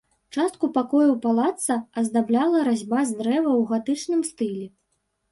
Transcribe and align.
Частку 0.35 0.67
пакояў 0.77 1.11
палаца 1.25 1.75
аздабляла 2.01 2.63
разьба 2.67 2.99
з 3.09 3.13
дрэва 3.19 3.43
ў 3.43 3.61
гатычным 3.73 4.25
стылі. 4.31 4.65